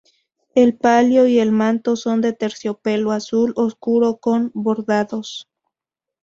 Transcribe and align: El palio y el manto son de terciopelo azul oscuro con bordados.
El 0.55 0.75
palio 0.79 1.27
y 1.27 1.37
el 1.37 1.51
manto 1.51 1.95
son 1.95 2.21
de 2.21 2.33
terciopelo 2.33 3.11
azul 3.11 3.53
oscuro 3.55 4.17
con 4.17 4.49
bordados. 4.55 5.47